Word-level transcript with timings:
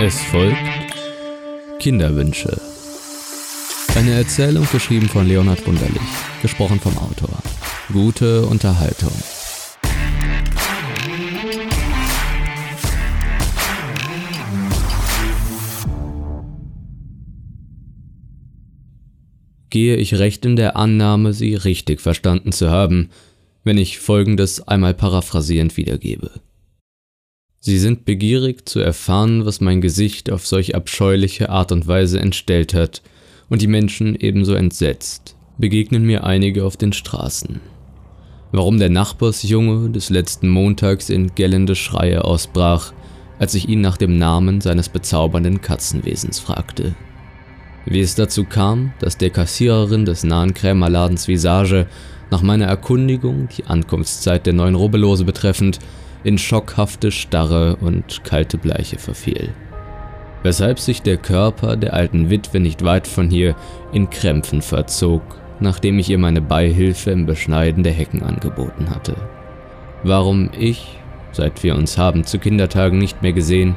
Es 0.00 0.18
folgt 0.22 0.56
Kinderwünsche. 1.78 2.58
Eine 3.94 4.12
Erzählung 4.12 4.66
geschrieben 4.72 5.08
von 5.08 5.26
Leonhard 5.26 5.66
Wunderlich, 5.66 6.00
gesprochen 6.40 6.80
vom 6.80 6.96
Autor. 6.96 7.36
Gute 7.92 8.46
Unterhaltung. 8.46 9.12
Gehe 19.68 19.96
ich 19.96 20.14
recht 20.14 20.46
in 20.46 20.56
der 20.56 20.76
Annahme, 20.76 21.34
sie 21.34 21.54
richtig 21.54 22.00
verstanden 22.00 22.52
zu 22.52 22.70
haben, 22.70 23.10
wenn 23.64 23.76
ich 23.76 23.98
Folgendes 23.98 24.66
einmal 24.66 24.94
paraphrasierend 24.94 25.76
wiedergebe. 25.76 26.30
Sie 27.62 27.78
sind 27.78 28.06
begierig 28.06 28.66
zu 28.66 28.80
erfahren, 28.80 29.44
was 29.44 29.60
mein 29.60 29.82
Gesicht 29.82 30.32
auf 30.32 30.46
solch 30.46 30.74
abscheuliche 30.74 31.50
Art 31.50 31.72
und 31.72 31.86
Weise 31.86 32.18
entstellt 32.18 32.72
hat, 32.72 33.02
und 33.50 33.60
die 33.60 33.66
Menschen 33.66 34.16
ebenso 34.18 34.54
entsetzt, 34.54 35.36
begegnen 35.58 36.04
mir 36.06 36.24
einige 36.24 36.64
auf 36.64 36.78
den 36.78 36.94
Straßen. 36.94 37.60
Warum 38.50 38.78
der 38.78 38.88
Nachbarsjunge 38.88 39.90
des 39.90 40.08
letzten 40.08 40.48
Montags 40.48 41.10
in 41.10 41.34
gellende 41.34 41.74
Schreie 41.74 42.24
ausbrach, 42.24 42.94
als 43.38 43.54
ich 43.54 43.68
ihn 43.68 43.82
nach 43.82 43.98
dem 43.98 44.16
Namen 44.16 44.62
seines 44.62 44.88
bezaubernden 44.88 45.60
Katzenwesens 45.60 46.38
fragte. 46.38 46.94
Wie 47.84 48.00
es 48.00 48.14
dazu 48.14 48.44
kam, 48.44 48.92
dass 49.00 49.18
der 49.18 49.30
Kassiererin 49.30 50.06
des 50.06 50.24
nahen 50.24 50.54
Krämerladens 50.54 51.28
Visage 51.28 51.86
nach 52.30 52.42
meiner 52.42 52.66
Erkundigung 52.66 53.48
die 53.56 53.64
Ankunftszeit 53.64 54.46
der 54.46 54.52
neuen 54.54 54.76
Rubbellose 54.76 55.24
betreffend 55.24 55.78
in 56.24 56.38
schockhafte 56.38 57.10
Starre 57.10 57.76
und 57.76 58.24
kalte 58.24 58.58
Bleiche 58.58 58.98
verfiel. 58.98 59.52
Weshalb 60.42 60.78
sich 60.78 61.02
der 61.02 61.18
Körper 61.18 61.76
der 61.76 61.92
alten 61.92 62.30
Witwe 62.30 62.60
nicht 62.60 62.84
weit 62.84 63.06
von 63.06 63.28
hier 63.28 63.54
in 63.92 64.08
Krämpfen 64.08 64.62
verzog, 64.62 65.22
nachdem 65.60 65.98
ich 65.98 66.08
ihr 66.08 66.18
meine 66.18 66.40
Beihilfe 66.40 67.10
im 67.10 67.26
Beschneiden 67.26 67.82
der 67.82 67.92
Hecken 67.92 68.22
angeboten 68.22 68.88
hatte. 68.90 69.16
Warum 70.02 70.50
ich, 70.58 70.98
seit 71.32 71.62
wir 71.62 71.74
uns 71.74 71.98
haben 71.98 72.24
zu 72.24 72.38
Kindertagen 72.38 72.98
nicht 72.98 73.20
mehr 73.20 73.34
gesehen, 73.34 73.76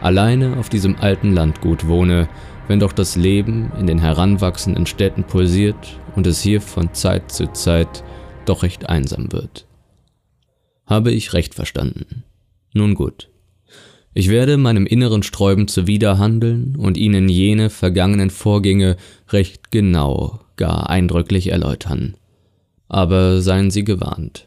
alleine 0.00 0.56
auf 0.58 0.68
diesem 0.68 0.96
alten 1.00 1.32
Landgut 1.32 1.88
wohne, 1.88 2.28
wenn 2.68 2.80
doch 2.80 2.92
das 2.92 3.16
Leben 3.16 3.72
in 3.78 3.86
den 3.86 3.98
heranwachsenden 3.98 4.86
Städten 4.86 5.24
pulsiert 5.24 5.98
und 6.14 6.26
es 6.26 6.40
hier 6.40 6.60
von 6.60 6.94
Zeit 6.94 7.30
zu 7.30 7.52
Zeit 7.52 8.04
doch 8.46 8.62
recht 8.62 8.88
einsam 8.88 9.32
wird. 9.32 9.66
Habe 10.86 11.12
ich 11.12 11.32
recht 11.32 11.54
verstanden? 11.54 12.24
Nun 12.74 12.94
gut. 12.94 13.30
Ich 14.12 14.28
werde 14.28 14.56
meinem 14.56 14.86
inneren 14.86 15.22
Sträuben 15.22 15.66
zuwiderhandeln 15.66 16.76
und 16.76 16.96
Ihnen 16.96 17.28
jene 17.28 17.70
vergangenen 17.70 18.30
Vorgänge 18.30 18.96
recht 19.30 19.72
genau, 19.72 20.40
gar 20.56 20.88
eindrücklich 20.88 21.48
erläutern. 21.48 22.16
Aber 22.88 23.40
seien 23.40 23.70
Sie 23.70 23.82
gewarnt. 23.82 24.46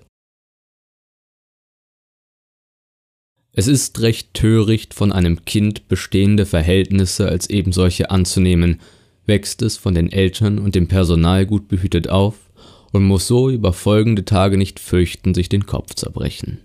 Es 3.52 3.67
ist 3.67 4.02
recht 4.02 4.35
töricht, 4.35 4.93
von 4.93 5.11
einem 5.11 5.43
Kind 5.43 5.88
bestehende 5.88 6.45
Verhältnisse 6.45 7.27
als 7.27 7.49
ebensolche 7.49 8.11
anzunehmen, 8.11 8.80
wächst 9.25 9.63
es 9.63 9.75
von 9.77 9.95
den 9.95 10.11
Eltern 10.11 10.59
und 10.59 10.75
dem 10.75 10.88
Personal 10.88 11.45
gut 11.47 11.67
behütet 11.67 12.08
auf 12.08 12.46
und 12.91 13.03
muss 13.03 13.27
so 13.27 13.49
über 13.49 13.73
folgende 13.73 14.25
Tage 14.25 14.57
nicht 14.57 14.80
fürchten, 14.80 15.33
sich 15.33 15.49
den 15.49 15.66
Kopf 15.66 15.93
zerbrechen. 15.95 16.59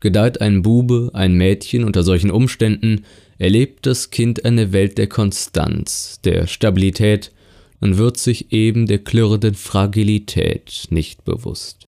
Gedeiht 0.00 0.40
ein 0.40 0.62
Bube, 0.62 1.10
ein 1.14 1.34
Mädchen 1.34 1.84
unter 1.84 2.02
solchen 2.02 2.30
Umständen, 2.30 3.04
erlebt 3.38 3.86
das 3.86 4.10
Kind 4.10 4.44
eine 4.44 4.72
Welt 4.72 4.98
der 4.98 5.06
Konstanz, 5.06 6.20
der 6.24 6.46
Stabilität 6.46 7.32
und 7.80 7.98
wird 7.98 8.18
sich 8.18 8.52
eben 8.52 8.86
der 8.86 8.98
klirrenden 8.98 9.54
Fragilität 9.54 10.86
nicht 10.90 11.24
bewusst. 11.24 11.86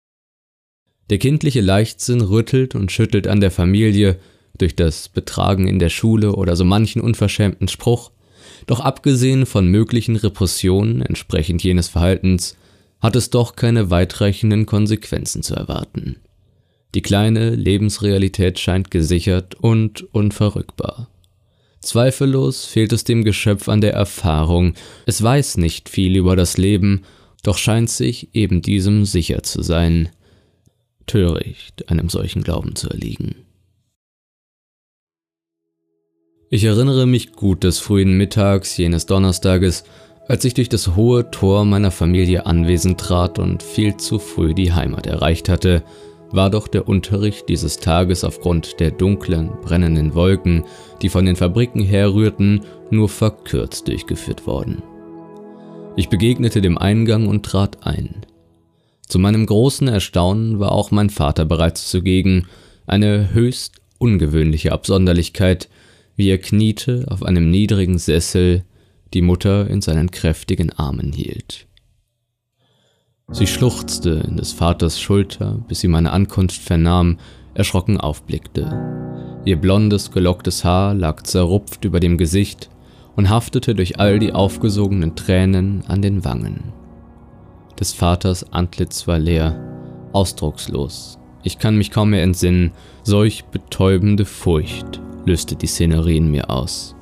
Der 1.11 1.19
kindliche 1.19 1.61
Leichtsinn 1.61 2.21
rüttelt 2.21 2.75
und 2.75 2.91
schüttelt 2.91 3.29
an 3.29 3.41
der 3.41 3.51
Familie 3.51 4.19
durch 4.59 4.75
das 4.75 5.09
Betragen 5.09 5.69
in 5.69 5.79
der 5.79 5.91
Schule 5.91 6.35
oder 6.35 6.57
so 6.57 6.65
manchen 6.65 7.01
unverschämten 7.01 7.69
Spruch, 7.69 8.11
doch 8.67 8.81
abgesehen 8.81 9.47
von 9.47 9.69
möglichen 9.69 10.17
Repressionen 10.17 11.03
entsprechend 11.03 11.63
jenes 11.63 11.89
Verhaltens 11.89 12.57
hat 13.01 13.17
es 13.17 13.31
doch 13.31 13.57
keine 13.57 13.91
weitreichenden 13.91 14.67
Konsequenzen 14.67 15.43
zu 15.43 15.55
erwarten. 15.55 16.17
Die 16.95 17.03
kleine 17.03 17.51
Lebensrealität 17.51 18.59
scheint 18.59 18.91
gesichert 18.91 19.55
und 19.55 20.03
unverrückbar. 20.15 21.09
Zweifellos 21.81 22.65
fehlt 22.65 22.93
es 22.93 23.05
dem 23.05 23.23
Geschöpf 23.23 23.69
an 23.69 23.81
der 23.81 23.93
Erfahrung, 23.93 24.75
es 25.05 25.23
weiß 25.23 25.59
nicht 25.59 25.89
viel 25.89 26.17
über 26.17 26.37
das 26.37 26.57
Leben, 26.57 27.03
doch 27.43 27.59
scheint 27.59 27.91
sich 27.91 28.35
eben 28.35 28.63
diesem 28.63 29.05
sicher 29.05 29.43
zu 29.43 29.63
sein. 29.63 30.09
Töricht, 31.07 31.89
einem 31.91 32.09
solchen 32.09 32.43
Glauben 32.43 32.75
zu 32.75 32.89
erliegen. 32.89 33.37
Ich 36.49 36.65
erinnere 36.65 37.07
mich 37.07 37.33
gut 37.33 37.63
des 37.63 37.79
frühen 37.79 38.17
Mittags 38.17 38.77
jenes 38.77 39.07
Donnerstages, 39.07 39.85
als 40.29 40.45
ich 40.45 40.55
durch 40.55 40.69
das 40.69 40.97
hohe 40.97 41.31
Tor 41.31 41.65
meiner 41.65 41.91
Familie 41.91 42.47
anwesend 42.47 42.99
trat 42.99 43.39
und 43.39 43.63
viel 43.63 43.97
zu 43.97 44.19
früh 44.19 44.55
die 44.55 44.73
Heimat 44.73 45.07
erreicht 45.07 45.49
hatte, 45.49 45.83
war 46.31 46.51
doch 46.51 46.67
der 46.67 46.89
Unterricht 46.89 47.49
dieses 47.49 47.79
Tages 47.79 48.25
aufgrund 48.25 48.81
der 48.81 48.91
dunklen, 48.91 49.51
brennenden 49.63 50.15
Wolken, 50.15 50.65
die 51.01 51.09
von 51.09 51.25
den 51.25 51.37
Fabriken 51.37 51.83
herrührten, 51.83 52.63
nur 52.91 53.09
verkürzt 53.09 53.87
durchgeführt 53.87 54.47
worden. 54.47 54.83
Ich 55.95 56.09
begegnete 56.09 56.61
dem 56.61 56.77
Eingang 56.77 57.29
und 57.29 57.45
trat 57.45 57.87
ein. 57.87 58.27
Zu 59.07 59.21
meinem 59.21 59.47
großen 59.47 59.87
Erstaunen 59.87 60.59
war 60.59 60.73
auch 60.73 60.91
mein 60.91 61.11
Vater 61.11 61.45
bereits 61.45 61.89
zugegen, 61.89 62.47
eine 62.87 63.33
höchst 63.33 63.77
ungewöhnliche 63.99 64.73
Absonderlichkeit, 64.73 65.69
wie 66.17 66.29
er 66.29 66.39
kniete 66.39 67.07
auf 67.09 67.23
einem 67.23 67.51
niedrigen 67.51 67.99
Sessel, 67.99 68.65
die 69.17 69.23
Mutter 69.23 69.67
in 69.71 69.81
seinen 69.81 70.11
kräftigen 70.11 70.71
Armen 70.75 71.11
hielt. 71.11 71.67
Sie 73.33 73.47
schluchzte 73.47 74.11
in 74.29 74.37
des 74.37 74.53
Vaters 74.53 75.01
Schulter, 75.01 75.59
bis 75.67 75.81
sie 75.81 75.89
meine 75.89 76.13
Ankunft 76.13 76.61
vernahm, 76.61 77.17
erschrocken 77.55 77.99
aufblickte. 77.99 79.41
Ihr 79.47 79.57
blondes, 79.57 80.11
gelocktes 80.11 80.65
Haar 80.65 80.93
lag 80.93 81.23
zerrupft 81.23 81.87
über 81.87 81.99
dem 81.99 82.19
Gesicht 82.19 82.69
und 83.17 83.31
haftete 83.31 83.75
durch 83.75 83.99
all 83.99 84.19
die 84.19 84.35
aufgesogenen 84.35 85.17
Tränen 85.17 85.83
an 85.89 86.03
den 86.03 86.27
Wangen. 86.27 86.75
Des 87.81 87.95
Vaters 87.95 88.53
Antlitz 88.53 89.09
war 89.09 89.19
leer, 89.19 90.11
ausdruckslos. 90.13 91.19
Ich 91.43 91.59
kann 91.59 91.79
mich 91.79 91.91
kaum 91.91 92.11
mehr 92.11 92.23
entsinnen, 92.23 92.73
solch 93.03 93.47
betäubende 93.47 94.27
Furcht 94.27 95.01
löste 95.25 95.57
die 95.57 95.69
Szenerie 95.69 96.19
in 96.19 96.31
mir 96.31 96.51
aus. 96.51 96.96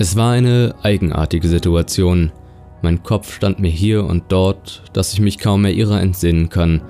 Es 0.00 0.16
war 0.16 0.32
eine 0.32 0.76
eigenartige 0.82 1.46
Situation. 1.46 2.32
Mein 2.80 3.02
Kopf 3.02 3.34
stand 3.34 3.58
mir 3.58 3.68
hier 3.68 4.02
und 4.02 4.32
dort, 4.32 4.82
dass 4.94 5.12
ich 5.12 5.20
mich 5.20 5.36
kaum 5.36 5.60
mehr 5.60 5.74
ihrer 5.74 6.00
entsinnen 6.00 6.48
kann, 6.48 6.80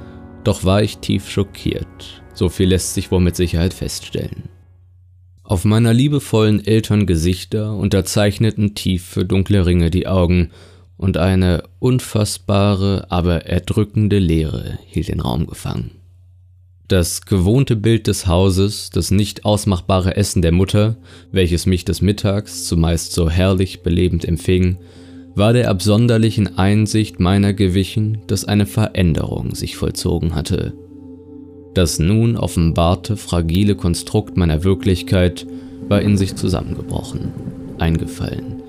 doch 0.45 0.63
war 0.63 0.81
ich 0.81 0.99
tief 0.99 1.29
schockiert. 1.29 2.23
So 2.35 2.49
viel 2.49 2.69
lässt 2.69 2.95
sich 2.95 3.11
wohl 3.11 3.19
mit 3.19 3.35
Sicherheit 3.35 3.75
feststellen. 3.75 4.45
Auf 5.43 5.65
meiner 5.65 5.93
liebevollen 5.93 6.65
Elterngesichter 6.65 7.75
unterzeichneten 7.75 8.77
tiefe 8.77 9.25
dunkle 9.25 9.67
Ringe 9.67 9.91
die 9.91 10.07
Augen 10.07 10.53
und 10.97 11.17
eine 11.17 11.65
unfassbare, 11.81 13.07
aber 13.11 13.45
erdrückende 13.45 14.21
Leere 14.21 14.79
hielt 14.87 15.09
den 15.09 15.19
Raum 15.19 15.49
gefangen. 15.49 16.00
Das 16.91 17.25
gewohnte 17.25 17.77
Bild 17.77 18.09
des 18.09 18.27
Hauses, 18.27 18.91
das 18.91 19.13
nicht 19.13 19.45
ausmachbare 19.45 20.17
Essen 20.17 20.43
der 20.43 20.51
Mutter, 20.51 20.97
welches 21.31 21.65
mich 21.65 21.85
des 21.85 22.03
Mittags 22.03 22.65
zumeist 22.65 23.13
so 23.13 23.31
herrlich 23.31 23.85
belebend 23.85 24.25
empfing, 24.25 24.77
war 25.37 25.53
der 25.53 25.71
absonderlichen 25.71 26.59
Einsicht 26.59 27.21
meiner 27.21 27.53
gewichen, 27.53 28.23
dass 28.27 28.45
eine 28.45 28.67
Veränderung 28.67 29.55
sich 29.55 29.77
vollzogen 29.77 30.35
hatte. 30.35 30.73
Das 31.75 32.01
nun 32.01 32.37
offenbarte 32.37 33.17
fragile 33.17 33.77
Konstrukt 33.77 34.37
meiner 34.37 34.65
Wirklichkeit 34.65 35.47
war 35.87 36.03
in 36.03 36.17
sich 36.17 36.35
zusammengebrochen, 36.35 37.31
eingefallen, 37.79 38.65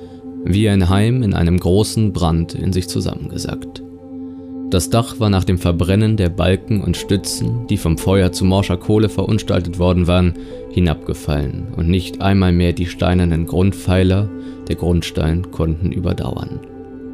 wie 0.45 0.69
ein 0.69 0.89
Heim 0.89 1.23
in 1.23 1.33
einem 1.33 1.59
großen 1.59 2.13
Brand 2.13 2.53
in 2.53 2.71
sich 2.71 2.87
zusammengesackt. 2.87 3.81
Das 4.71 4.89
Dach 4.89 5.19
war 5.19 5.29
nach 5.29 5.43
dem 5.43 5.57
Verbrennen 5.57 6.15
der 6.15 6.29
Balken 6.29 6.81
und 6.81 6.95
Stützen, 6.95 7.67
die 7.67 7.75
vom 7.75 7.97
Feuer 7.97 8.31
zu 8.31 8.45
morscher 8.45 8.77
Kohle 8.77 9.09
verunstaltet 9.09 9.79
worden 9.79 10.07
waren, 10.07 10.33
hinabgefallen 10.69 11.73
und 11.75 11.89
nicht 11.89 12.21
einmal 12.21 12.53
mehr 12.53 12.71
die 12.71 12.85
steinernen 12.85 13.47
Grundpfeiler, 13.47 14.29
der 14.69 14.77
Grundstein, 14.77 15.51
konnten 15.51 15.91
überdauern. 15.91 16.61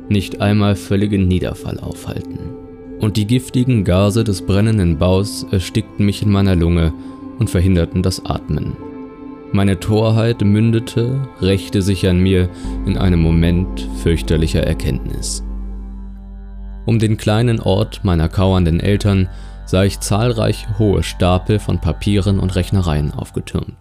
Nicht 0.07 0.39
einmal 0.39 0.75
völligen 0.75 1.27
Niederfall 1.27 1.80
aufhalten. 1.80 2.38
Und 3.00 3.18
die 3.18 3.25
giftigen 3.25 3.83
Gase 3.83 4.24
des 4.24 4.44
brennenden 4.44 5.00
Baus 5.00 5.44
erstickten 5.50 6.06
mich 6.06 6.21
in 6.21 6.31
meiner 6.31 6.56
Lunge 6.56 6.94
und 7.39 7.50
verhinderten 7.50 8.03
das 8.03 8.24
Atmen. 8.24 8.77
Meine 9.51 9.80
Torheit 9.80 10.42
mündete, 10.42 11.27
rächte 11.42 11.81
sich 11.81 12.07
an 12.07 12.19
mir 12.19 12.50
in 12.86 12.98
einem 12.98 13.19
Moment 13.19 13.89
fürchterlicher 14.03 14.62
Erkenntnis. 14.62 15.46
Um 16.88 17.00
den 17.00 17.18
kleinen 17.18 17.60
Ort 17.60 18.06
meiner 18.06 18.30
kauernden 18.30 18.80
Eltern 18.80 19.28
sah 19.66 19.84
ich 19.84 20.00
zahlreiche 20.00 20.80
hohe 20.80 21.04
Stapel 21.04 21.60
von 21.60 21.81
Papieren 21.81 22.39
und 22.39 22.56
Rechnereien 22.56 23.12
aufgetürmt. 23.12 23.75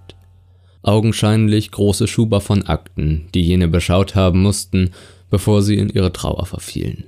Augenscheinlich 0.83 1.71
große 1.71 2.09
Schuber 2.09 2.41
von 2.41 2.67
Akten, 2.67 3.29
die 3.33 3.43
jene 3.43 3.69
beschaut 3.69 4.17
haben 4.17 4.43
mussten, 4.43 4.91
bevor 5.31 5.63
sie 5.63 5.77
in 5.77 5.89
ihre 5.89 6.13
Trauer 6.13 6.47
verfielen. 6.47 7.05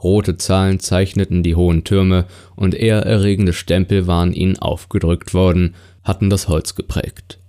Rote 0.00 0.36
Zahlen 0.36 0.78
zeichneten 0.78 1.42
die 1.42 1.56
hohen 1.56 1.82
Türme 1.82 2.26
und 2.54 2.76
ehrerregende 2.76 3.54
Stempel 3.54 4.06
waren 4.06 4.32
ihnen 4.32 4.60
aufgedrückt 4.60 5.34
worden, 5.34 5.74
hatten 6.04 6.30
das 6.30 6.46
Holz 6.46 6.76
geprägt. 6.76 7.40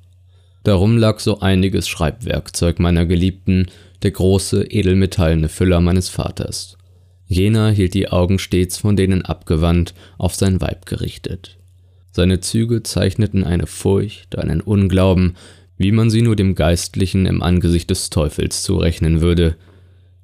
Darum 0.64 0.98
lag 0.98 1.20
so 1.20 1.40
einiges 1.40 1.88
Schreibwerkzeug 1.88 2.80
meiner 2.80 3.06
Geliebten, 3.06 3.68
der 4.02 4.10
große 4.10 4.64
edelmetallene 4.72 5.50
Füller 5.50 5.82
meines 5.82 6.10
Vaters. 6.10 6.80
Jener 7.36 7.70
hielt 7.70 7.94
die 7.96 8.08
Augen 8.08 8.40
stets 8.40 8.78
von 8.78 8.96
denen 8.96 9.24
abgewandt 9.24 9.94
auf 10.18 10.36
sein 10.36 10.62
Weib 10.62 10.86
gerichtet. 10.86 11.58
Seine 12.14 12.40
Züge 12.40 12.82
zeichneten 12.82 13.44
eine 13.44 13.68
Furcht, 13.68 14.38
einen 14.38 14.62
Unglauben, 14.62 15.36
wie 15.78 15.92
man 15.92 16.10
sie 16.10 16.22
nur 16.22 16.38
dem 16.38 16.56
Geistlichen 16.56 17.26
im 17.26 17.44
Angesicht 17.44 17.90
des 17.90 18.10
Teufels 18.10 18.64
zurechnen 18.64 19.20
würde. 19.20 19.58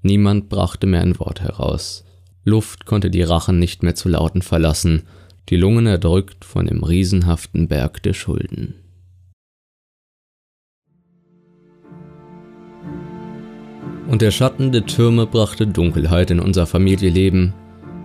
Niemand 0.02 0.48
brachte 0.48 0.88
mehr 0.88 1.02
ein 1.02 1.20
Wort 1.20 1.42
heraus. 1.42 2.06
Luft 2.46 2.86
konnte 2.86 3.10
die 3.10 3.24
Rachen 3.24 3.60
nicht 3.60 3.84
mehr 3.84 3.94
zu 3.94 4.08
lauten 4.08 4.42
verlassen, 4.42 5.04
die 5.50 5.58
Lungen 5.58 5.88
erdrückt 5.88 6.46
von 6.46 6.66
dem 6.66 6.82
riesenhaften 6.82 7.68
Berg 7.68 8.02
der 8.04 8.14
Schulden. 8.14 8.76
Und 14.12 14.22
der 14.22 14.32
Schatten 14.32 14.74
der 14.74 14.86
Türme 14.86 15.26
brachte 15.26 15.66
Dunkelheit 15.66 16.32
in 16.32 16.42
unser 16.42 16.66
Familienleben. 16.66 17.54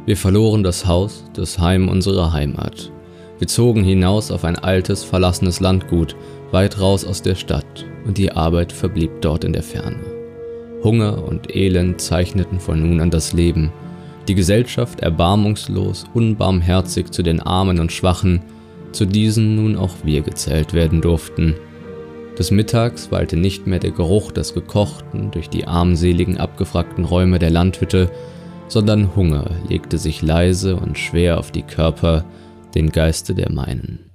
Wir 0.05 0.17
verloren 0.17 0.63
das 0.63 0.87
Haus, 0.87 1.25
das 1.35 1.59
Heim 1.59 1.89
unserer 1.89 2.33
Heimat. 2.33 2.93
Wir 3.41 3.49
zogen 3.49 3.83
hinaus 3.83 4.31
auf 4.31 4.45
ein 4.45 4.55
altes, 4.57 5.03
verlassenes 5.03 5.59
Landgut, 5.59 6.15
weit 6.53 6.79
raus 6.79 7.05
aus 7.05 7.23
der 7.23 7.35
Stadt, 7.35 7.85
und 8.07 8.19
die 8.19 8.31
Arbeit 8.31 8.71
verblieb 8.71 9.11
dort 9.21 9.43
in 9.43 9.53
der 9.53 9.65
Ferne. 9.65 9.99
Hunger 10.85 11.27
und 11.27 11.57
Elend 11.57 12.01
zeichneten 12.01 12.61
von 12.61 12.81
nun 12.81 13.01
an 13.01 13.11
das 13.11 13.33
Leben, 13.33 13.73
die 14.29 14.37
Gesellschaft 14.37 15.01
erbarmungslos, 15.01 16.05
unbarmherzig 16.15 17.11
zu 17.11 17.25
den 17.25 17.41
Armen 17.41 17.81
und 17.81 17.91
Schwachen, 17.91 18.43
zu 18.93 19.07
diesen 19.07 19.57
nun 19.57 19.75
auch 19.75 19.97
wir 20.05 20.21
gezählt 20.21 20.73
werden 20.73 21.01
durften, 21.01 21.57
des 22.39 22.51
Mittags 22.51 23.11
wallte 23.11 23.37
nicht 23.37 23.67
mehr 23.67 23.79
der 23.79 23.93
Geruch 23.93 24.31
des 24.31 24.55
Gekochten 24.55 25.31
durch 25.31 25.49
die 25.49 25.67
armseligen 25.67 26.39
abgefragten 26.39 27.05
Räume 27.05 27.39
der 27.39 27.51
Landhütte, 27.51 28.11
sondern 28.69 29.17
Hunger 29.17 29.51
legte 29.69 29.99
sich 29.99 30.23
leise 30.23 30.77
und 30.77 30.99
schwer 30.99 31.39
auf 31.39 31.51
die 31.51 31.63
Körper, 31.63 32.25
den 32.75 32.91
Geiste 32.91 33.35
der 33.35 33.51
meinen. 33.51 34.11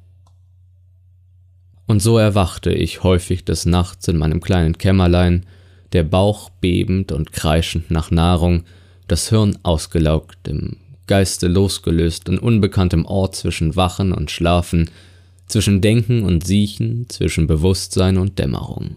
Und 1.87 2.01
so 2.01 2.17
erwachte 2.17 2.71
ich 2.71 3.03
häufig 3.03 3.43
des 3.43 3.65
Nachts 3.65 4.07
in 4.07 4.17
meinem 4.17 4.39
kleinen 4.39 4.77
Kämmerlein, 4.77 5.45
der 5.93 6.03
Bauch 6.03 6.49
bebend 6.49 7.11
und 7.11 7.33
kreischend 7.33 7.91
nach 7.91 8.11
Nahrung, 8.11 8.63
das 9.07 9.29
Hirn 9.29 9.57
ausgelaugt, 9.63 10.47
im 10.47 10.77
Geiste 11.07 11.47
losgelöst 11.47 12.29
an 12.29 12.37
unbekanntem 12.37 13.05
Ort 13.05 13.35
zwischen 13.35 13.75
Wachen 13.75 14.13
und 14.13 14.31
Schlafen, 14.31 14.89
zwischen 15.51 15.81
Denken 15.81 16.23
und 16.23 16.45
Siechen, 16.45 17.05
zwischen 17.09 17.47
Bewusstsein 17.47 18.17
und 18.17 18.39
Dämmerung. 18.39 18.95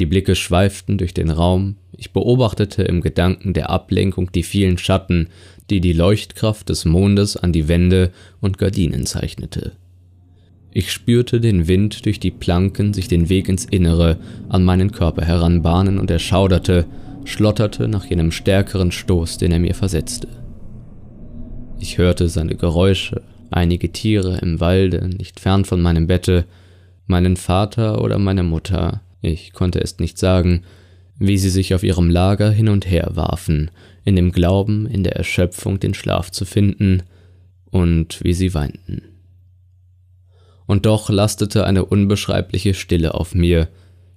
Die 0.00 0.06
Blicke 0.06 0.34
schweiften 0.34 0.98
durch 0.98 1.14
den 1.14 1.30
Raum, 1.30 1.76
ich 1.96 2.12
beobachtete 2.12 2.82
im 2.82 3.00
Gedanken 3.00 3.54
der 3.54 3.70
Ablenkung 3.70 4.32
die 4.32 4.42
vielen 4.42 4.78
Schatten, 4.78 5.28
die 5.70 5.80
die 5.80 5.92
Leuchtkraft 5.92 6.68
des 6.68 6.84
Mondes 6.84 7.36
an 7.36 7.52
die 7.52 7.68
Wände 7.68 8.10
und 8.40 8.58
Gardinen 8.58 9.06
zeichnete. 9.06 9.72
Ich 10.72 10.90
spürte 10.90 11.40
den 11.40 11.68
Wind 11.68 12.04
durch 12.04 12.18
die 12.18 12.32
Planken 12.32 12.94
sich 12.94 13.06
den 13.06 13.28
Weg 13.28 13.48
ins 13.48 13.64
Innere 13.64 14.18
an 14.48 14.64
meinen 14.64 14.90
Körper 14.90 15.24
heranbahnen 15.24 16.00
und 16.00 16.10
er 16.10 16.18
schauderte, 16.18 16.86
schlotterte 17.24 17.86
nach 17.86 18.06
jenem 18.06 18.32
stärkeren 18.32 18.90
Stoß, 18.90 19.38
den 19.38 19.52
er 19.52 19.60
mir 19.60 19.74
versetzte. 19.74 20.26
Ich 21.78 21.98
hörte 21.98 22.28
seine 22.28 22.56
Geräusche, 22.56 23.22
einige 23.54 23.92
Tiere 23.92 24.38
im 24.38 24.60
Walde, 24.60 25.08
nicht 25.08 25.40
fern 25.40 25.64
von 25.64 25.80
meinem 25.80 26.06
Bette, 26.06 26.44
meinen 27.06 27.36
Vater 27.36 28.02
oder 28.02 28.18
meine 28.18 28.42
Mutter, 28.42 29.02
ich 29.20 29.52
konnte 29.52 29.80
es 29.80 29.98
nicht 29.98 30.18
sagen, 30.18 30.64
wie 31.18 31.38
sie 31.38 31.50
sich 31.50 31.74
auf 31.74 31.82
ihrem 31.82 32.10
Lager 32.10 32.50
hin 32.50 32.68
und 32.68 32.90
her 32.90 33.12
warfen, 33.14 33.70
in 34.04 34.16
dem 34.16 34.32
Glauben, 34.32 34.86
in 34.86 35.04
der 35.04 35.16
Erschöpfung 35.16 35.80
den 35.80 35.94
Schlaf 35.94 36.30
zu 36.30 36.44
finden, 36.44 37.02
und 37.70 38.22
wie 38.22 38.34
sie 38.34 38.54
weinten. 38.54 39.02
Und 40.66 40.86
doch 40.86 41.10
lastete 41.10 41.66
eine 41.66 41.84
unbeschreibliche 41.84 42.72
Stille 42.72 43.14
auf 43.14 43.34
mir, 43.34 43.68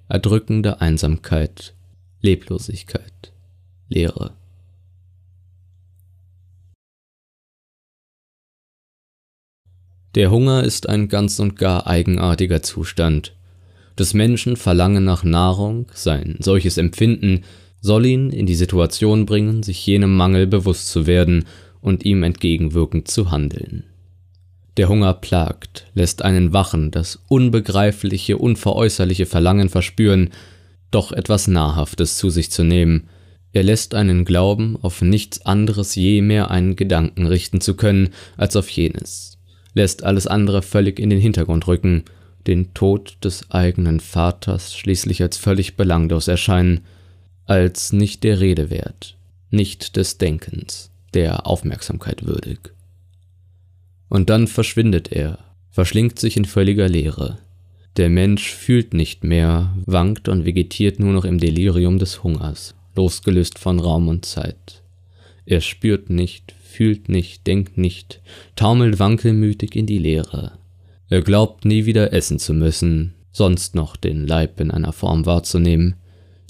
erdrückende 0.08 0.80
Einsamkeit, 0.80 1.74
Leblosigkeit, 2.20 3.32
Leere. 3.88 4.34
Der 10.18 10.32
Hunger 10.32 10.64
ist 10.64 10.88
ein 10.88 11.06
ganz 11.06 11.38
und 11.38 11.54
gar 11.54 11.86
eigenartiger 11.86 12.60
Zustand. 12.60 13.36
Des 13.96 14.14
Menschen 14.14 14.56
Verlangen 14.56 15.04
nach 15.04 15.22
Nahrung, 15.22 15.86
sein 15.94 16.34
solches 16.40 16.76
Empfinden, 16.76 17.44
soll 17.80 18.04
ihn 18.04 18.30
in 18.30 18.44
die 18.44 18.56
Situation 18.56 19.26
bringen, 19.26 19.62
sich 19.62 19.86
jenem 19.86 20.16
Mangel 20.16 20.48
bewusst 20.48 20.88
zu 20.88 21.06
werden 21.06 21.44
und 21.80 22.04
ihm 22.04 22.24
entgegenwirkend 22.24 23.06
zu 23.06 23.30
handeln. 23.30 23.84
Der 24.76 24.88
Hunger 24.88 25.14
plagt, 25.14 25.86
lässt 25.94 26.22
einen 26.22 26.52
wachen, 26.52 26.90
das 26.90 27.20
unbegreifliche, 27.28 28.38
unveräußerliche 28.38 29.26
Verlangen 29.26 29.68
verspüren, 29.68 30.30
doch 30.90 31.12
etwas 31.12 31.46
Nahrhaftes 31.46 32.18
zu 32.18 32.28
sich 32.28 32.50
zu 32.50 32.64
nehmen. 32.64 33.04
Er 33.52 33.62
lässt 33.62 33.94
einen 33.94 34.24
glauben, 34.24 34.78
auf 34.82 35.00
nichts 35.00 35.46
anderes 35.46 35.94
je 35.94 36.22
mehr 36.22 36.50
einen 36.50 36.74
Gedanken 36.74 37.24
richten 37.26 37.60
zu 37.60 37.76
können 37.76 38.08
als 38.36 38.56
auf 38.56 38.68
jenes 38.68 39.37
lässt 39.74 40.04
alles 40.04 40.26
andere 40.26 40.62
völlig 40.62 40.98
in 40.98 41.10
den 41.10 41.20
Hintergrund 41.20 41.66
rücken, 41.66 42.04
den 42.46 42.72
Tod 42.74 43.16
des 43.22 43.50
eigenen 43.50 44.00
Vaters 44.00 44.74
schließlich 44.74 45.22
als 45.22 45.36
völlig 45.36 45.76
belanglos 45.76 46.28
erscheinen, 46.28 46.80
als 47.44 47.92
nicht 47.92 48.24
der 48.24 48.40
Rede 48.40 48.70
wert, 48.70 49.16
nicht 49.50 49.96
des 49.96 50.18
Denkens, 50.18 50.90
der 51.14 51.46
Aufmerksamkeit 51.46 52.26
würdig. 52.26 52.72
Und 54.08 54.30
dann 54.30 54.46
verschwindet 54.46 55.12
er, 55.12 55.38
verschlingt 55.70 56.18
sich 56.18 56.36
in 56.36 56.44
völliger 56.44 56.88
Leere. 56.88 57.38
Der 57.96 58.08
Mensch 58.08 58.52
fühlt 58.52 58.94
nicht 58.94 59.24
mehr, 59.24 59.76
wankt 59.84 60.28
und 60.28 60.44
vegetiert 60.44 60.98
nur 61.00 61.12
noch 61.12 61.24
im 61.24 61.38
Delirium 61.38 61.98
des 61.98 62.22
Hungers, 62.22 62.74
losgelöst 62.94 63.58
von 63.58 63.80
Raum 63.80 64.08
und 64.08 64.24
Zeit. 64.24 64.82
Er 65.44 65.60
spürt 65.60 66.10
nicht, 66.10 66.54
fühlt 66.68 67.08
nicht, 67.08 67.46
denkt 67.46 67.78
nicht, 67.78 68.20
taumelt 68.54 68.98
wankelmütig 68.98 69.74
in 69.74 69.86
die 69.86 69.98
Leere. 69.98 70.58
Er 71.08 71.22
glaubt 71.22 71.64
nie 71.64 71.86
wieder 71.86 72.12
essen 72.12 72.38
zu 72.38 72.52
müssen, 72.52 73.14
sonst 73.32 73.74
noch 73.74 73.96
den 73.96 74.26
Leib 74.26 74.60
in 74.60 74.70
einer 74.70 74.92
Form 74.92 75.26
wahrzunehmen. 75.26 75.96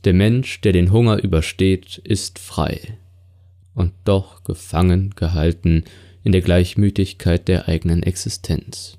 Der 0.04 0.14
Mensch, 0.14 0.60
der 0.60 0.72
den 0.72 0.92
Hunger 0.92 1.22
übersteht, 1.22 1.98
ist 1.98 2.38
frei 2.38 2.98
und 3.74 3.92
doch 4.04 4.42
gefangen 4.42 5.14
gehalten 5.14 5.84
in 6.24 6.32
der 6.32 6.40
Gleichmütigkeit 6.42 7.46
der 7.46 7.68
eigenen 7.68 8.02
Existenz. 8.02 8.98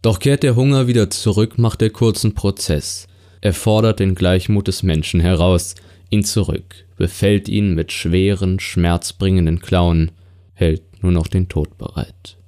Doch 0.00 0.18
kehrt 0.18 0.42
der 0.42 0.56
Hunger 0.56 0.86
wieder 0.86 1.10
zurück, 1.10 1.58
macht 1.58 1.82
er 1.82 1.90
kurzen 1.90 2.34
Prozess. 2.34 3.06
Er 3.42 3.52
fordert 3.52 4.00
den 4.00 4.14
Gleichmut 4.14 4.68
des 4.68 4.82
Menschen 4.82 5.20
heraus, 5.20 5.74
ihn 6.10 6.24
zurück, 6.24 6.83
befällt 6.96 7.48
ihn 7.48 7.74
mit 7.74 7.92
schweren, 7.92 8.60
schmerzbringenden 8.60 9.60
Klauen, 9.60 10.12
hält 10.52 11.02
nur 11.02 11.12
noch 11.12 11.26
den 11.26 11.48
Tod 11.48 11.76
bereit. 11.76 12.38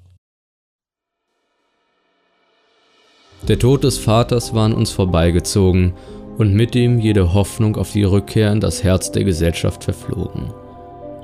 Der 3.48 3.58
Tod 3.58 3.84
des 3.84 3.98
Vaters 3.98 4.54
war 4.54 4.64
an 4.64 4.72
uns 4.72 4.90
vorbeigezogen 4.90 5.92
und 6.38 6.54
mit 6.54 6.74
ihm 6.74 6.98
jede 6.98 7.32
Hoffnung 7.34 7.76
auf 7.76 7.92
die 7.92 8.02
Rückkehr 8.02 8.50
in 8.52 8.60
das 8.60 8.82
Herz 8.82 9.12
der 9.12 9.24
Gesellschaft 9.24 9.84
verflogen. 9.84 10.52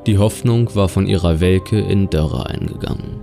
Die 0.06 0.18
Hoffnung 0.18 0.74
war 0.74 0.88
von 0.88 1.06
ihrer 1.06 1.40
Welke 1.40 1.78
in 1.78 2.10
Dörre 2.10 2.46
eingegangen. 2.46 3.20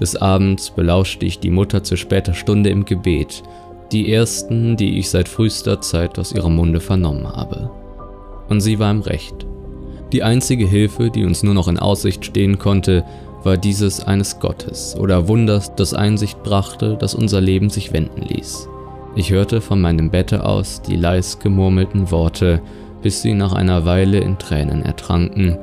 Des 0.00 0.16
Abends 0.16 0.70
belauschte 0.70 1.24
ich 1.24 1.38
die 1.38 1.50
Mutter 1.50 1.82
zu 1.82 1.96
später 1.96 2.34
Stunde 2.34 2.70
im 2.70 2.84
Gebet, 2.84 3.42
die 3.92 4.12
ersten, 4.12 4.76
die 4.76 4.98
ich 4.98 5.08
seit 5.10 5.28
frühester 5.28 5.80
Zeit 5.80 6.18
aus 6.18 6.32
ihrem 6.32 6.56
Munde 6.56 6.80
vernommen 6.80 7.28
habe 7.28 7.70
und 8.48 8.60
sie 8.60 8.78
war 8.78 8.90
im 8.90 9.00
Recht. 9.00 9.46
Die 10.12 10.22
einzige 10.22 10.66
Hilfe, 10.66 11.10
die 11.10 11.24
uns 11.24 11.42
nur 11.42 11.54
noch 11.54 11.68
in 11.68 11.78
Aussicht 11.78 12.24
stehen 12.24 12.58
konnte, 12.58 13.04
war 13.42 13.56
dieses 13.56 14.00
eines 14.00 14.40
Gottes 14.40 14.96
oder 14.98 15.28
Wunders, 15.28 15.74
das 15.74 15.94
Einsicht 15.94 16.42
brachte, 16.42 16.96
dass 16.96 17.14
unser 17.14 17.40
Leben 17.40 17.70
sich 17.70 17.92
wenden 17.92 18.22
ließ. 18.22 18.68
Ich 19.16 19.30
hörte 19.30 19.60
von 19.60 19.80
meinem 19.80 20.10
Bette 20.10 20.44
aus 20.44 20.82
die 20.82 20.96
leis 20.96 21.38
gemurmelten 21.38 22.10
Worte, 22.10 22.60
bis 23.02 23.22
sie 23.22 23.34
nach 23.34 23.52
einer 23.52 23.84
Weile 23.84 24.18
in 24.18 24.38
Tränen 24.38 24.82
ertranken 24.82 25.58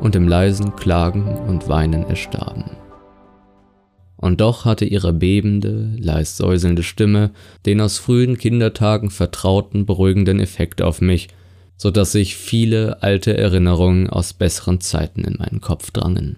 und 0.00 0.14
im 0.14 0.28
leisen 0.28 0.76
Klagen 0.76 1.26
und 1.48 1.68
Weinen 1.68 2.04
erstarben. 2.04 2.64
Und 4.16 4.40
doch 4.40 4.64
hatte 4.64 4.84
ihre 4.86 5.12
bebende, 5.12 5.90
leis 5.98 6.36
säuselnde 6.36 6.82
Stimme 6.82 7.32
den 7.66 7.80
aus 7.80 7.98
frühen 7.98 8.38
Kindertagen 8.38 9.10
vertrauten, 9.10 9.84
beruhigenden 9.84 10.40
Effekt 10.40 10.80
auf 10.80 11.00
mich, 11.00 11.28
so 11.76 11.90
dass 11.90 12.12
sich 12.12 12.36
viele 12.36 13.02
alte 13.02 13.36
Erinnerungen 13.36 14.08
aus 14.08 14.32
besseren 14.32 14.80
Zeiten 14.80 15.24
in 15.24 15.36
meinen 15.38 15.60
Kopf 15.60 15.90
drangen. 15.90 16.36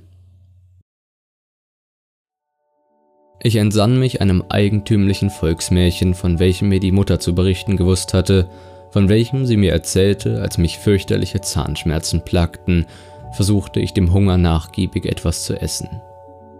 Ich 3.40 3.54
entsann 3.56 3.98
mich 3.98 4.20
einem 4.20 4.42
eigentümlichen 4.48 5.30
Volksmärchen, 5.30 6.14
von 6.14 6.40
welchem 6.40 6.68
mir 6.68 6.80
die 6.80 6.90
Mutter 6.90 7.20
zu 7.20 7.34
berichten 7.36 7.76
gewusst 7.76 8.12
hatte, 8.12 8.48
von 8.90 9.08
welchem 9.08 9.46
sie 9.46 9.56
mir 9.56 9.72
erzählte, 9.72 10.40
als 10.40 10.58
mich 10.58 10.78
fürchterliche 10.78 11.40
Zahnschmerzen 11.40 12.24
plagten, 12.24 12.86
versuchte 13.32 13.78
ich 13.78 13.92
dem 13.92 14.12
Hunger 14.12 14.38
nachgiebig 14.38 15.06
etwas 15.06 15.44
zu 15.44 15.60
essen. 15.60 15.88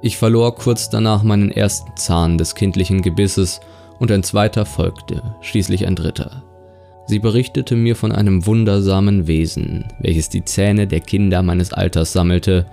Ich 0.02 0.16
verlor 0.16 0.54
kurz 0.54 0.90
danach 0.90 1.24
meinen 1.24 1.50
ersten 1.50 1.96
Zahn 1.96 2.38
des 2.38 2.54
kindlichen 2.54 3.02
Gebisses 3.02 3.60
und 3.98 4.12
ein 4.12 4.22
zweiter 4.22 4.64
folgte, 4.64 5.34
schließlich 5.40 5.86
ein 5.86 5.96
dritter. 5.96 6.44
Sie 7.08 7.20
berichtete 7.20 7.74
mir 7.74 7.96
von 7.96 8.12
einem 8.12 8.44
wundersamen 8.44 9.26
Wesen, 9.26 9.86
welches 9.98 10.28
die 10.28 10.44
Zähne 10.44 10.86
der 10.86 11.00
Kinder 11.00 11.42
meines 11.42 11.72
Alters 11.72 12.12
sammelte, 12.12 12.66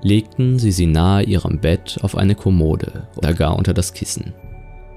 legten 0.00 0.58
sie 0.58 0.72
sie 0.72 0.86
nahe 0.86 1.24
ihrem 1.24 1.58
Bett 1.58 1.98
auf 2.00 2.16
eine 2.16 2.34
Kommode 2.34 3.06
oder 3.16 3.34
gar 3.34 3.54
unter 3.54 3.74
das 3.74 3.92
Kissen. 3.92 4.32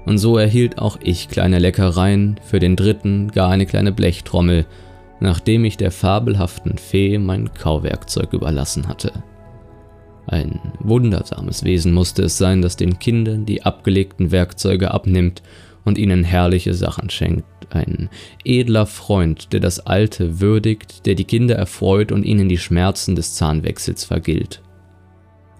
Und 0.06 0.16
so 0.16 0.38
erhielt 0.38 0.78
auch 0.78 0.98
ich 1.02 1.28
kleine 1.28 1.58
Leckereien, 1.58 2.40
für 2.42 2.58
den 2.58 2.74
dritten 2.74 3.30
gar 3.32 3.50
eine 3.50 3.66
kleine 3.66 3.92
Blechtrommel, 3.92 4.64
nachdem 5.20 5.66
ich 5.66 5.76
der 5.76 5.90
fabelhaften 5.90 6.78
Fee 6.78 7.18
mein 7.18 7.52
Kauwerkzeug 7.52 8.32
überlassen 8.32 8.88
hatte. 8.88 9.12
Ein 10.26 10.58
wundersames 10.80 11.64
Wesen 11.64 11.92
musste 11.92 12.22
es 12.22 12.38
sein, 12.38 12.62
das 12.62 12.76
den 12.76 12.98
Kindern 12.98 13.44
die 13.44 13.62
abgelegten 13.62 14.30
Werkzeuge 14.30 14.90
abnimmt 14.90 15.42
und 15.86 15.96
ihnen 15.96 16.24
herrliche 16.24 16.74
Sachen 16.74 17.08
schenkt. 17.08 17.46
Ein 17.70 18.10
edler 18.44 18.86
Freund, 18.86 19.52
der 19.52 19.60
das 19.60 19.80
Alte 19.80 20.40
würdigt, 20.40 21.06
der 21.06 21.14
die 21.14 21.24
Kinder 21.24 21.54
erfreut 21.54 22.12
und 22.12 22.24
ihnen 22.24 22.48
die 22.48 22.58
Schmerzen 22.58 23.16
des 23.16 23.34
Zahnwechsels 23.34 24.04
vergilt. 24.04 24.62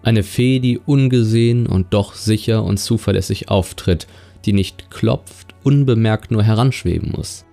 Eine 0.02 0.22
Fee, 0.22 0.60
die 0.60 0.78
ungesehen 0.78 1.66
und 1.66 1.94
doch 1.94 2.14
sicher 2.14 2.62
und 2.62 2.78
zuverlässig 2.78 3.48
auftritt, 3.48 4.06
die 4.44 4.52
nicht 4.52 4.90
klopft, 4.90 5.54
unbemerkt 5.64 6.30
nur 6.30 6.42
heranschweben 6.42 7.12
muss. 7.16 7.44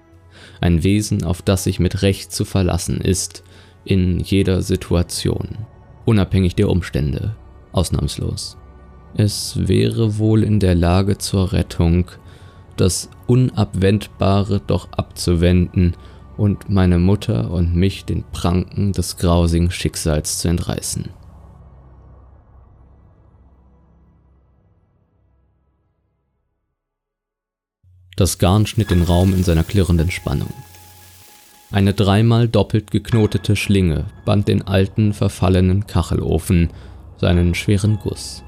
Ein 0.62 0.84
Wesen, 0.84 1.24
auf 1.24 1.42
das 1.42 1.64
sich 1.64 1.80
mit 1.80 2.02
Recht 2.02 2.32
zu 2.32 2.46
verlassen 2.46 3.02
ist, 3.02 3.44
in 3.86 4.20
jeder 4.20 4.62
Situation, 4.62 5.58
unabhängig 6.06 6.56
der 6.56 6.70
Umstände, 6.70 7.36
ausnahmslos. 7.72 8.58
Es 9.16 9.68
wäre 9.68 10.18
wohl 10.18 10.44
in 10.44 10.60
der 10.60 10.76
Lage 10.76 11.18
zur 11.18 11.54
Rettung, 11.54 12.06
das 12.78 13.10
Unabwendbare 13.28 14.62
doch 14.66 14.92
abzuwenden 14.92 15.96
und 16.38 16.70
meine 16.70 17.00
Mutter 17.00 17.52
und 17.52 17.76
mich 17.76 18.06
den 18.06 18.24
Pranken 18.32 18.92
des 18.92 19.18
grausigen 19.18 19.72
Schicksals 19.72 20.40
zu 20.40 20.48
entreißen. 20.48 21.10
Das 28.16 28.38
Garn 28.38 28.68
schnitt 28.68 28.92
den 28.92 29.02
Raum 29.02 29.34
in 29.34 29.44
seiner 29.44 29.64
klirrenden 29.64 30.12
Spannung. 30.12 30.54
Eine 31.72 31.96
dreimal 31.96 32.48
doppelt 32.48 32.92
geknotete 32.92 33.56
Schlinge 33.56 34.06
band 34.26 34.48
den 34.48 34.62
alten, 34.62 35.14
verfallenen 35.14 35.88
Kachelofen, 35.88 36.70
seinen 37.18 37.56
schweren 37.56 37.98
Guss. 37.98 38.44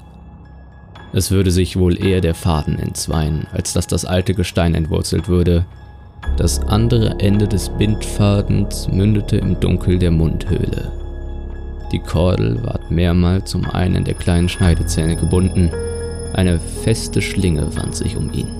Es 1.16 1.30
würde 1.30 1.50
sich 1.50 1.78
wohl 1.78 1.98
eher 1.98 2.20
der 2.20 2.34
Faden 2.34 2.78
entzweien, 2.78 3.46
als 3.50 3.72
dass 3.72 3.86
das 3.86 4.04
alte 4.04 4.34
Gestein 4.34 4.74
entwurzelt 4.74 5.28
würde. 5.28 5.64
Das 6.36 6.60
andere 6.60 7.18
Ende 7.20 7.48
des 7.48 7.70
Bindfadens 7.70 8.86
mündete 8.88 9.38
im 9.38 9.58
Dunkel 9.58 9.98
der 9.98 10.10
Mundhöhle. 10.10 10.92
Die 11.90 12.00
Kordel 12.00 12.62
ward 12.62 12.90
mehrmals 12.90 13.54
um 13.54 13.64
einen 13.64 14.04
der 14.04 14.12
kleinen 14.12 14.50
Schneidezähne 14.50 15.16
gebunden, 15.16 15.70
eine 16.34 16.60
feste 16.60 17.22
Schlinge 17.22 17.74
wand 17.76 17.96
sich 17.96 18.14
um 18.14 18.30
ihn. 18.34 18.50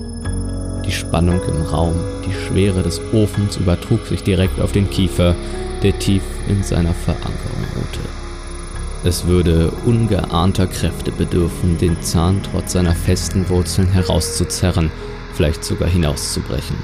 Die 0.83 0.91
Spannung 0.91 1.39
im 1.47 1.61
Raum, 1.61 1.93
die 2.25 2.33
Schwere 2.33 2.81
des 2.81 2.99
Ofens 3.13 3.57
übertrug 3.57 4.07
sich 4.07 4.23
direkt 4.23 4.59
auf 4.59 4.71
den 4.71 4.89
Kiefer, 4.89 5.35
der 5.83 5.99
tief 5.99 6.23
in 6.47 6.63
seiner 6.63 6.95
Verankerung 6.95 7.65
ruhte. 7.75 8.26
Es 9.07 9.25
würde 9.25 9.71
ungeahnter 9.85 10.67
Kräfte 10.67 11.13
bedürfen, 11.13 11.77
den 11.77 12.01
Zahn 12.01 12.41
trotz 12.43 12.73
seiner 12.73 12.93
festen 12.93 13.47
Wurzeln 13.47 13.87
herauszuzerren, 13.87 14.91
vielleicht 15.33 15.63
sogar 15.63 15.87
hinauszubrechen. 15.87 16.75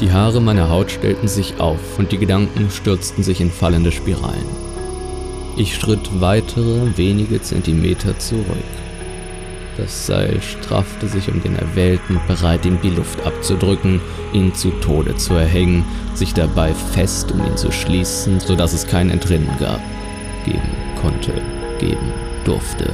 Die 0.00 0.10
Haare 0.10 0.40
meiner 0.40 0.68
Haut 0.70 0.90
stellten 0.90 1.28
sich 1.28 1.60
auf 1.60 2.00
und 2.00 2.10
die 2.10 2.18
Gedanken 2.18 2.68
stürzten 2.68 3.22
sich 3.22 3.40
in 3.40 3.52
fallende 3.52 3.92
Spiralen. 3.92 4.48
Ich 5.56 5.76
schritt 5.76 6.20
weitere 6.20 6.96
wenige 6.96 7.40
Zentimeter 7.40 8.18
zurück. 8.18 8.46
Das 9.76 10.04
Seil 10.04 10.42
straffte 10.42 11.06
sich 11.06 11.28
um 11.30 11.40
den 11.40 11.54
Erwählten, 11.54 12.18
bereit, 12.26 12.66
ihm 12.66 12.80
die 12.82 12.90
Luft 12.90 13.24
abzudrücken, 13.24 14.00
ihn 14.32 14.52
zu 14.52 14.70
Tode 14.80 15.14
zu 15.14 15.34
erhängen, 15.34 15.84
sich 16.12 16.34
dabei 16.34 16.74
fest 16.74 17.30
um 17.30 17.38
ihn 17.46 17.56
zu 17.56 17.70
schließen, 17.70 18.40
sodass 18.40 18.72
es 18.72 18.88
kein 18.88 19.10
Entrinnen 19.10 19.56
gab, 19.60 19.80
geben 20.44 20.85
konnte, 21.06 21.32
geben 21.78 22.12
durfte. 22.44 22.92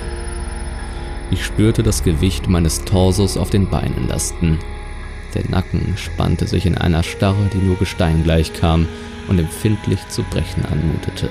Ich 1.30 1.44
spürte 1.44 1.82
das 1.82 2.02
Gewicht 2.02 2.46
meines 2.46 2.84
Torsos 2.84 3.38
auf 3.38 3.48
den 3.48 3.70
Beinen 3.70 4.06
lasten. 4.06 4.58
Der 5.34 5.48
Nacken 5.48 5.94
spannte 5.96 6.46
sich 6.46 6.66
in 6.66 6.76
einer 6.76 7.02
Starre, 7.02 7.48
die 7.54 7.64
nur 7.64 7.76
Gestein 7.76 8.22
gleichkam 8.22 8.86
und 9.28 9.38
empfindlich 9.38 10.06
zu 10.08 10.24
brechen 10.24 10.66
anmutete. 10.66 11.30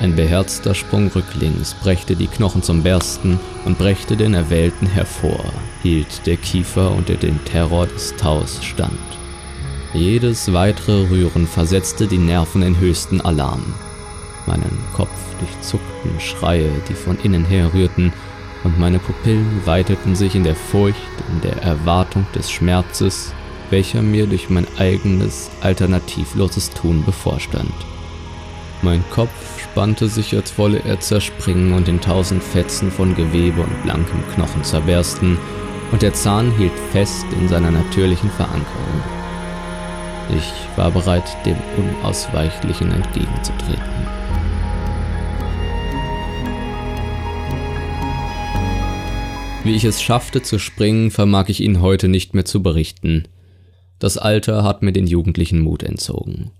Ein 0.00 0.14
beherzter 0.14 0.74
Sprung 0.74 1.08
rücklings 1.08 1.74
brächte 1.74 2.14
die 2.14 2.28
Knochen 2.28 2.62
zum 2.62 2.84
Bersten 2.84 3.40
und 3.64 3.76
brächte 3.76 4.16
den 4.16 4.34
Erwählten 4.34 4.86
hervor, 4.86 5.44
hielt 5.82 6.24
der 6.26 6.36
Kiefer 6.36 6.92
unter 6.92 7.14
dem 7.14 7.44
Terror 7.44 7.86
des 7.86 8.14
Taus 8.16 8.64
stand. 8.64 8.92
Jedes 9.92 10.52
weitere 10.52 11.08
Rühren 11.10 11.48
versetzte 11.48 12.06
die 12.06 12.18
Nerven 12.18 12.62
in 12.62 12.78
höchsten 12.78 13.20
Alarm. 13.20 13.74
Meinen 14.46 14.78
Kopf 14.94 15.29
durchzuckten 15.40 16.20
Schreie, 16.20 16.70
die 16.88 16.94
von 16.94 17.18
innen 17.20 17.44
her 17.44 17.72
rührten, 17.74 18.12
und 18.62 18.78
meine 18.78 18.98
Pupillen 18.98 19.62
weiteten 19.64 20.14
sich 20.14 20.34
in 20.34 20.44
der 20.44 20.54
Furcht, 20.54 21.00
in 21.32 21.40
der 21.40 21.62
Erwartung 21.62 22.26
des 22.34 22.50
Schmerzes, 22.50 23.32
welcher 23.70 24.02
mir 24.02 24.26
durch 24.26 24.50
mein 24.50 24.66
eigenes, 24.78 25.50
alternativloses 25.62 26.70
Tun 26.70 27.04
bevorstand. 27.04 27.72
Mein 28.82 29.04
Kopf 29.10 29.30
spannte 29.62 30.08
sich, 30.08 30.34
als 30.34 30.58
wolle 30.58 30.82
er 30.84 31.00
zerspringen 31.00 31.72
und 31.72 31.88
in 31.88 32.00
tausend 32.00 32.42
Fetzen 32.42 32.90
von 32.90 33.14
Gewebe 33.14 33.62
und 33.62 33.82
blankem 33.82 34.22
Knochen 34.34 34.64
zerbersten, 34.64 35.38
und 35.92 36.02
der 36.02 36.12
Zahn 36.12 36.52
hielt 36.52 36.78
fest 36.92 37.26
in 37.40 37.48
seiner 37.48 37.70
natürlichen 37.70 38.30
Verankerung. 38.30 39.02
Ich 40.36 40.52
war 40.76 40.90
bereit, 40.90 41.36
dem 41.44 41.56
Unausweichlichen 41.76 42.92
entgegenzutreten. 42.92 44.19
Wie 49.62 49.76
ich 49.76 49.84
es 49.84 50.00
schaffte 50.00 50.40
zu 50.40 50.58
springen, 50.58 51.10
vermag 51.10 51.48
ich 51.48 51.60
Ihnen 51.60 51.82
heute 51.82 52.08
nicht 52.08 52.32
mehr 52.32 52.46
zu 52.46 52.62
berichten. 52.62 53.24
Das 53.98 54.16
Alter 54.16 54.64
hat 54.64 54.82
mir 54.82 54.92
den 54.92 55.06
jugendlichen 55.06 55.60
Mut 55.60 55.82
entzogen. 55.82 56.50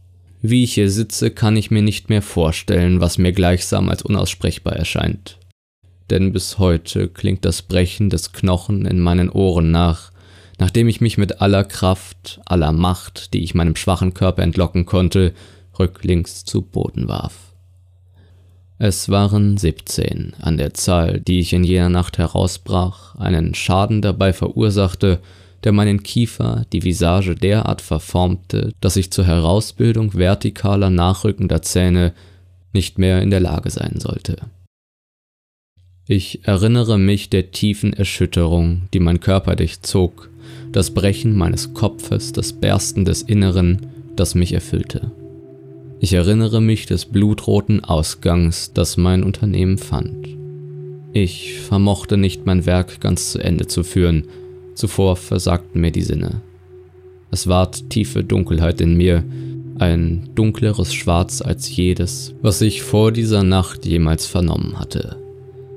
Wie 0.42 0.64
ich 0.64 0.74
hier 0.74 0.90
sitze, 0.90 1.30
kann 1.30 1.56
ich 1.56 1.70
mir 1.70 1.80
nicht 1.80 2.10
mehr 2.10 2.20
vorstellen, 2.20 3.00
was 3.00 3.16
mir 3.16 3.32
gleichsam 3.32 3.88
als 3.88 4.02
unaussprechbar 4.02 4.74
erscheint. 4.74 5.38
Denn 6.10 6.32
bis 6.32 6.58
heute 6.58 7.08
klingt 7.08 7.46
das 7.46 7.62
Brechen 7.62 8.10
des 8.10 8.32
Knochen 8.32 8.84
in 8.84 9.00
meinen 9.00 9.30
Ohren 9.30 9.70
nach, 9.70 10.12
nachdem 10.58 10.86
ich 10.86 11.00
mich 11.00 11.16
mit 11.16 11.40
aller 11.40 11.64
Kraft, 11.64 12.40
aller 12.44 12.72
Macht, 12.72 13.32
die 13.32 13.42
ich 13.42 13.54
meinem 13.54 13.76
schwachen 13.76 14.12
Körper 14.12 14.42
entlocken 14.42 14.84
konnte, 14.84 15.32
rücklings 15.78 16.44
zu 16.44 16.60
Boden 16.60 17.08
warf. 17.08 17.49
Es 18.82 19.10
waren 19.10 19.58
17 19.58 20.32
an 20.40 20.56
der 20.56 20.72
Zahl, 20.72 21.20
die 21.20 21.40
ich 21.40 21.52
in 21.52 21.64
jener 21.64 21.90
Nacht 21.90 22.16
herausbrach, 22.16 23.14
einen 23.16 23.54
Schaden 23.54 24.00
dabei 24.00 24.32
verursachte, 24.32 25.20
der 25.64 25.72
meinen 25.72 26.02
Kiefer, 26.02 26.64
die 26.72 26.82
Visage 26.82 27.34
derart 27.34 27.82
verformte, 27.82 28.72
dass 28.80 28.96
ich 28.96 29.10
zur 29.10 29.26
Herausbildung 29.26 30.12
vertikaler 30.12 30.88
nachrückender 30.88 31.60
Zähne 31.60 32.14
nicht 32.72 32.98
mehr 32.98 33.20
in 33.20 33.28
der 33.28 33.40
Lage 33.40 33.68
sein 33.68 33.96
sollte. 34.00 34.38
Ich 36.08 36.46
erinnere 36.48 36.98
mich 36.98 37.28
der 37.28 37.50
tiefen 37.50 37.92
Erschütterung, 37.92 38.88
die 38.94 39.00
mein 39.00 39.20
Körper 39.20 39.56
durchzog, 39.56 40.30
das 40.72 40.94
Brechen 40.94 41.36
meines 41.36 41.74
Kopfes, 41.74 42.32
das 42.32 42.54
Bersten 42.54 43.04
des 43.04 43.20
Inneren, 43.20 43.88
das 44.16 44.34
mich 44.34 44.54
erfüllte. 44.54 45.10
Ich 46.02 46.14
erinnere 46.14 46.62
mich 46.62 46.86
des 46.86 47.04
blutroten 47.04 47.84
Ausgangs, 47.84 48.72
das 48.72 48.96
mein 48.96 49.22
Unternehmen 49.22 49.76
fand. 49.76 50.28
Ich 51.12 51.60
vermochte 51.60 52.16
nicht 52.16 52.46
mein 52.46 52.64
Werk 52.64 53.00
ganz 53.00 53.32
zu 53.32 53.38
Ende 53.38 53.66
zu 53.66 53.82
führen, 53.82 54.24
zuvor 54.74 55.16
versagten 55.16 55.82
mir 55.82 55.90
die 55.90 56.00
Sinne. 56.00 56.40
Es 57.30 57.48
ward 57.48 57.90
tiefe 57.90 58.24
Dunkelheit 58.24 58.80
in 58.80 58.96
mir, 58.96 59.22
ein 59.78 60.30
dunkleres 60.34 60.94
Schwarz 60.94 61.42
als 61.42 61.76
jedes, 61.76 62.34
was 62.40 62.62
ich 62.62 62.82
vor 62.82 63.12
dieser 63.12 63.42
Nacht 63.42 63.84
jemals 63.84 64.24
vernommen 64.24 64.78
hatte. 64.78 65.16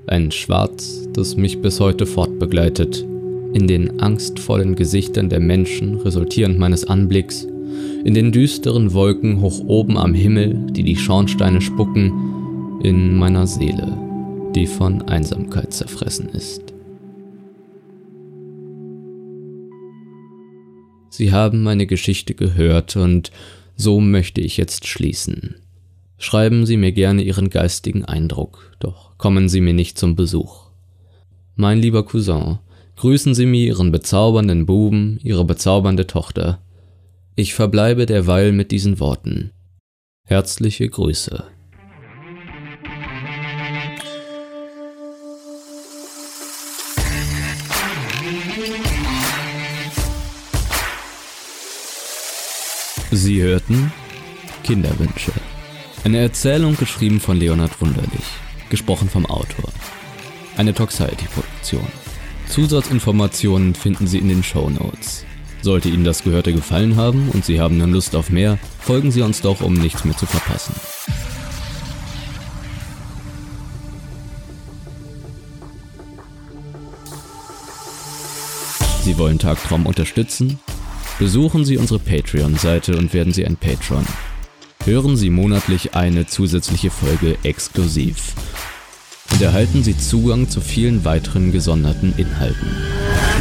Ein 0.07 0.31
Schwarz, 0.31 1.05
das 1.11 1.35
mich 1.35 1.61
bis 1.61 1.81
heute 1.81 2.05
fortbegleitet, 2.05 3.05
in 3.53 3.67
den 3.67 3.99
angstvollen 3.99 4.75
Gesichtern 4.75 5.27
der 5.27 5.41
Menschen 5.41 5.97
resultierend 5.97 6.57
meines 6.59 6.85
Anblicks, 6.85 7.45
in 8.03 8.13
den 8.13 8.31
düsteren 8.31 8.93
Wolken 8.93 9.41
hoch 9.41 9.59
oben 9.65 9.97
am 9.97 10.13
Himmel, 10.13 10.67
die 10.71 10.83
die 10.83 10.97
Schornsteine 10.97 11.61
spucken, 11.61 12.79
in 12.83 13.15
meiner 13.15 13.47
Seele, 13.47 13.97
die 14.55 14.67
von 14.67 15.01
Einsamkeit 15.03 15.73
zerfressen 15.73 16.29
ist. 16.29 16.73
Sie 21.09 21.31
haben 21.31 21.63
meine 21.63 21.85
Geschichte 21.85 22.33
gehört 22.33 22.95
und 22.95 23.31
so 23.75 23.99
möchte 23.99 24.41
ich 24.41 24.57
jetzt 24.57 24.87
schließen. 24.87 25.55
Schreiben 26.17 26.65
Sie 26.65 26.77
mir 26.77 26.91
gerne 26.91 27.21
Ihren 27.21 27.49
geistigen 27.49 28.03
Eindruck, 28.03 28.75
doch 28.79 29.17
kommen 29.17 29.47
Sie 29.47 29.61
mir 29.61 29.73
nicht 29.73 29.97
zum 29.97 30.15
Besuch. 30.15 30.67
Mein 31.55 31.79
lieber 31.79 32.03
Cousin, 32.03 32.59
grüßen 32.97 33.35
Sie 33.35 33.45
mir 33.45 33.67
Ihren 33.67 33.91
bezaubernden 33.91 34.65
Buben, 34.65 35.19
Ihre 35.21 35.45
bezaubernde 35.45 36.07
Tochter. 36.07 36.59
Ich 37.35 37.55
verbleibe 37.55 38.05
derweil 38.05 38.51
mit 38.51 38.69
diesen 38.69 38.99
Worten. 38.99 39.53
Herzliche 40.27 40.87
Grüße. 40.87 41.43
Sie 53.09 53.41
hörten 53.41 53.91
Kinderwünsche. 54.63 55.31
Eine 56.03 56.19
Erzählung 56.19 56.77
geschrieben 56.77 57.19
von 57.19 57.37
Leonhard 57.37 57.81
Wunderlich, 57.81 58.25
gesprochen 58.69 59.09
vom 59.09 59.25
Autor. 59.25 59.71
Eine 60.55 60.75
Toxiety-Produktion. 60.75 61.87
Zusatzinformationen 62.47 63.73
finden 63.73 64.05
Sie 64.05 64.19
in 64.19 64.27
den 64.27 64.43
Show 64.43 64.69
Notes. 64.69 65.25
Sollte 65.63 65.87
Ihnen 65.87 66.03
das 66.03 66.23
Gehörte 66.23 66.51
gefallen 66.51 66.97
haben 66.97 67.29
und 67.29 67.45
Sie 67.45 67.61
haben 67.61 67.77
nun 67.77 67.93
Lust 67.93 68.17
auf 68.17 68.29
mehr, 68.29 68.59
folgen 68.81 69.11
Sie 69.11 69.21
uns 69.21 69.39
doch, 69.39 69.61
um 69.61 69.73
nichts 69.73 70.03
mehr 70.03 70.17
zu 70.17 70.25
verpassen. 70.25 70.75
Sie 79.05 79.17
wollen 79.17 79.39
Tagtraum 79.39 79.85
unterstützen? 79.85 80.59
Besuchen 81.17 81.63
Sie 81.63 81.77
unsere 81.77 81.99
Patreon-Seite 81.99 82.97
und 82.97 83.13
werden 83.13 83.31
Sie 83.31 83.45
ein 83.45 83.55
Patron. 83.55 84.05
Hören 84.83 85.15
Sie 85.15 85.29
monatlich 85.29 85.95
eine 85.95 86.27
zusätzliche 86.27 86.91
Folge 86.91 87.37
exklusiv 87.43 88.33
und 89.31 89.41
erhalten 89.41 89.81
Sie 89.81 89.97
Zugang 89.97 90.49
zu 90.49 90.59
vielen 90.59 91.05
weiteren 91.05 91.53
gesonderten 91.53 92.13
Inhalten. 92.17 92.67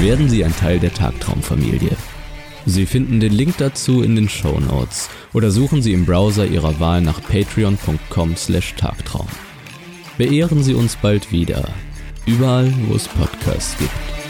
Werden 0.01 0.29
Sie 0.29 0.45
ein 0.45 0.55
Teil 0.55 0.79
der 0.79 0.95
Tagtraumfamilie. 0.95 1.97
Sie 2.65 2.87
finden 2.87 3.21
den 3.21 3.33
Link 3.33 3.57
dazu 3.59 4.03
in 4.03 4.15
den 4.15 4.29
Show 4.29 4.61
Notes 4.61 5.11
oder 5.33 5.51
suchen 5.51 5.83
Sie 5.83 5.93
im 5.93 6.07
Browser 6.07 6.47
Ihrer 6.47 6.79
Wahl 6.79 7.01
nach 7.01 7.21
patreon.com/tagtraum. 7.23 9.27
Beehren 10.17 10.63
Sie 10.63 10.75
uns 10.75 10.97
bald 10.97 11.33
wieder, 11.33 11.69
überall 12.27 12.73
wo 12.87 12.95
es 12.95 13.09
Podcasts 13.09 13.77
gibt. 13.79 14.22